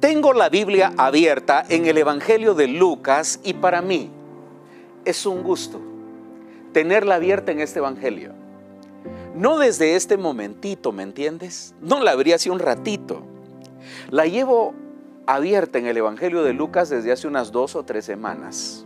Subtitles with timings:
[0.00, 4.10] Tengo la Biblia abierta en el Evangelio de Lucas y para mí
[5.04, 5.80] es un gusto
[6.72, 8.32] tenerla abierta en este Evangelio.
[9.34, 11.74] No desde este momentito, ¿me entiendes?
[11.80, 13.22] No la abrí hace un ratito.
[14.10, 14.74] La llevo
[15.26, 18.84] abierta en el Evangelio de Lucas desde hace unas dos o tres semanas.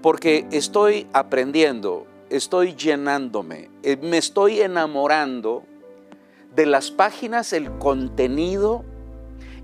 [0.00, 5.64] Porque estoy aprendiendo, estoy llenándome, eh, me estoy enamorando
[6.54, 8.84] de las páginas, el contenido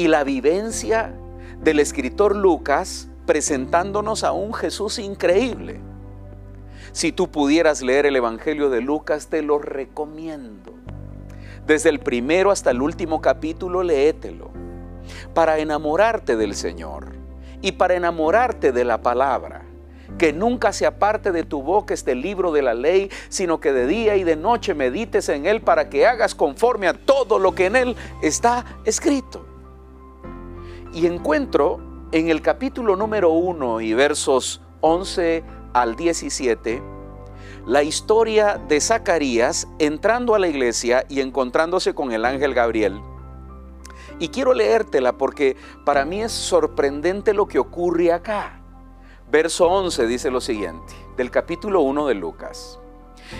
[0.00, 1.12] y la vivencia
[1.60, 5.78] del escritor Lucas presentándonos a un Jesús increíble.
[6.92, 10.72] Si tú pudieras leer el Evangelio de Lucas, te lo recomiendo.
[11.66, 14.50] Desde el primero hasta el último capítulo, léetelo.
[15.34, 17.08] Para enamorarte del Señor
[17.60, 19.64] y para enamorarte de la palabra.
[20.16, 23.86] Que nunca se aparte de tu boca este libro de la ley, sino que de
[23.86, 27.66] día y de noche medites en él para que hagas conforme a todo lo que
[27.66, 29.49] en él está escrito.
[30.92, 31.80] Y encuentro
[32.12, 36.82] en el capítulo número 1 y versos 11 al 17
[37.66, 43.00] la historia de Zacarías entrando a la iglesia y encontrándose con el ángel Gabriel.
[44.18, 48.60] Y quiero leértela porque para mí es sorprendente lo que ocurre acá.
[49.30, 52.79] Verso 11 dice lo siguiente, del capítulo 1 de Lucas.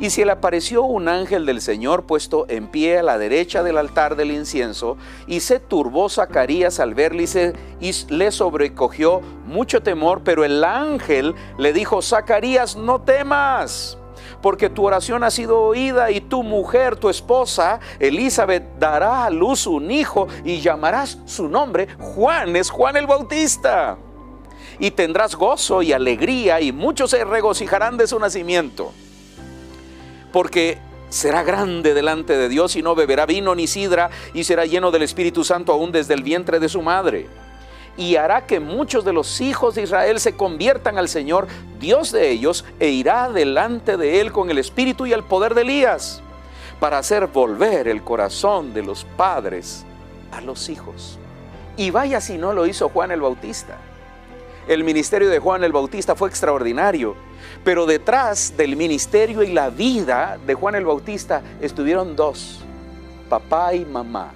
[0.00, 3.78] Y si le apareció un ángel del Señor puesto en pie a la derecha del
[3.78, 9.82] altar del incienso, y se turbó Zacarías al verle y, se, y le sobrecogió mucho
[9.82, 13.98] temor, pero el ángel le dijo, Zacarías, no temas
[14.40, 19.66] porque tu oración ha sido oída y tu mujer, tu esposa, Elizabeth, dará a luz
[19.66, 23.96] un hijo y llamarás su nombre Juan, es Juan el Bautista.
[24.78, 28.92] Y tendrás gozo y alegría y muchos se regocijarán de su nacimiento
[30.32, 30.78] porque
[31.12, 35.02] será grande delante de Dios y no beberá vino ni sidra y será lleno del
[35.02, 37.26] Espíritu Santo aún desde el vientre de su madre.
[37.98, 41.46] Y hará que muchos de los hijos de Israel se conviertan al Señor,
[41.78, 45.60] Dios de ellos, e irá delante de él con el espíritu y el poder de
[45.60, 46.22] Elías,
[46.80, 49.84] para hacer volver el corazón de los padres
[50.32, 51.18] a los hijos.
[51.76, 53.76] Y vaya si no lo hizo Juan el Bautista.
[54.68, 57.16] El ministerio de Juan el Bautista fue extraordinario
[57.64, 62.60] pero detrás del ministerio y la vida de Juan el Bautista estuvieron dos,
[63.28, 64.32] papá y mamá,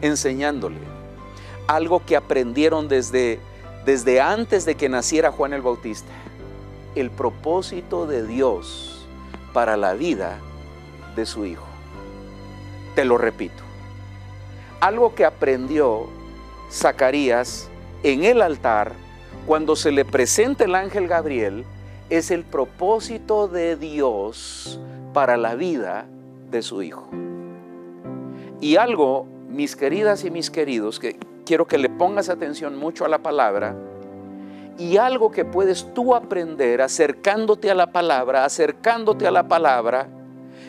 [0.00, 0.78] enseñándole
[1.66, 3.40] algo que aprendieron desde,
[3.84, 6.12] desde antes de que naciera Juan el Bautista,
[6.94, 9.06] el propósito de Dios
[9.52, 10.38] para la vida
[11.14, 11.66] de su hijo.
[12.94, 13.62] Te lo repito,
[14.80, 16.08] algo que aprendió
[16.70, 17.68] Zacarías
[18.02, 18.92] en el altar
[19.48, 21.64] cuando se le presenta el ángel Gabriel,
[22.10, 24.78] es el propósito de Dios
[25.14, 26.04] para la vida
[26.50, 27.08] de su Hijo.
[28.60, 33.08] Y algo, mis queridas y mis queridos, que quiero que le pongas atención mucho a
[33.08, 33.74] la palabra,
[34.76, 40.08] y algo que puedes tú aprender acercándote a la palabra, acercándote a la palabra,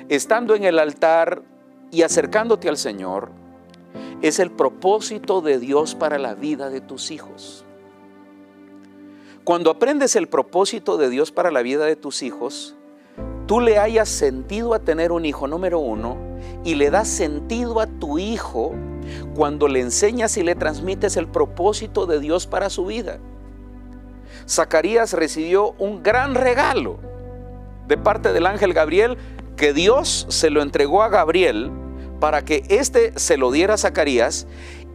[0.07, 1.41] estando en el altar
[1.91, 3.29] y acercándote al Señor,
[4.21, 7.65] es el propósito de Dios para la vida de tus hijos.
[9.49, 12.75] Cuando aprendes el propósito de Dios para la vida de tus hijos,
[13.47, 16.17] tú le hayas sentido a tener un hijo número uno
[16.63, 18.75] y le das sentido a tu hijo
[19.33, 23.17] cuando le enseñas y le transmites el propósito de Dios para su vida.
[24.47, 26.99] Zacarías recibió un gran regalo
[27.87, 29.17] de parte del ángel Gabriel
[29.57, 31.71] que Dios se lo entregó a Gabriel
[32.19, 34.45] para que éste se lo diera a Zacarías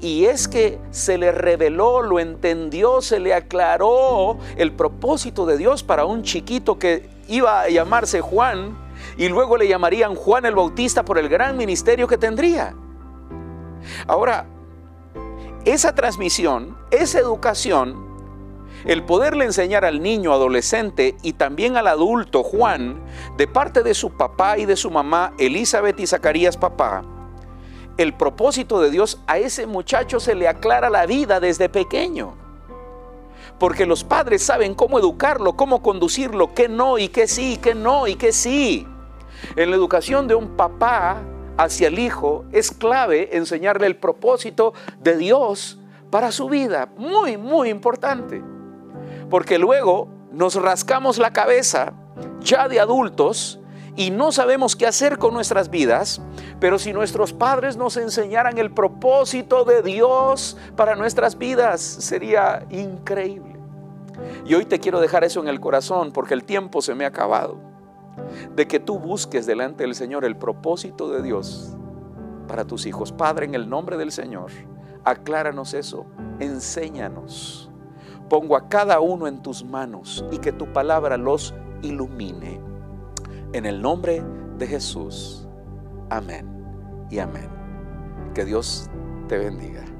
[0.00, 5.82] y es que se le reveló, lo entendió, se le aclaró el propósito de Dios
[5.82, 8.76] para un chiquito que iba a llamarse Juan
[9.16, 12.74] y luego le llamarían Juan el Bautista por el gran ministerio que tendría.
[14.06, 14.46] Ahora,
[15.64, 18.14] esa transmisión, esa educación,
[18.84, 23.02] el poderle enseñar al niño, adolescente y también al adulto Juan,
[23.38, 27.02] de parte de su papá y de su mamá, Elizabeth y Zacarías papá,
[27.96, 32.34] el propósito de Dios, a ese muchacho se le aclara la vida desde pequeño.
[33.58, 38.06] Porque los padres saben cómo educarlo, cómo conducirlo, qué no y qué sí, qué no
[38.08, 38.86] y qué sí.
[39.56, 41.22] En la educación de un papá
[41.56, 45.78] hacia el hijo es clave enseñarle el propósito de Dios
[46.10, 46.88] para su vida.
[46.96, 48.42] Muy, muy importante.
[49.30, 51.92] Porque luego nos rascamos la cabeza
[52.40, 53.60] ya de adultos
[53.96, 56.20] y no sabemos qué hacer con nuestras vidas,
[56.60, 63.54] pero si nuestros padres nos enseñaran el propósito de Dios para nuestras vidas, sería increíble.
[64.46, 67.08] Y hoy te quiero dejar eso en el corazón porque el tiempo se me ha
[67.08, 67.58] acabado.
[68.54, 71.76] De que tú busques delante del Señor el propósito de Dios
[72.46, 73.10] para tus hijos.
[73.10, 74.52] Padre, en el nombre del Señor,
[75.04, 76.06] Acláranos eso,
[76.40, 77.70] enséñanos.
[78.30, 82.58] Pongo a cada uno en tus manos y que tu palabra los ilumine.
[83.54, 84.20] En el nombre
[84.58, 85.46] de Jesús.
[86.10, 86.44] Amén
[87.08, 87.48] y amén.
[88.34, 88.90] Que Dios
[89.28, 89.93] te bendiga.